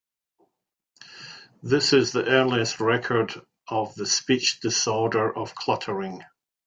[1.61, 3.35] This is the earliest record
[3.67, 6.23] of the speech disorder of cluttering.